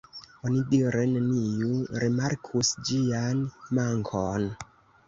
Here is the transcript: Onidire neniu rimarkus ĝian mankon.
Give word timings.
Onidire 0.47 1.03
neniu 1.11 1.69
rimarkus 2.05 2.73
ĝian 2.89 3.47
mankon. 3.81 4.53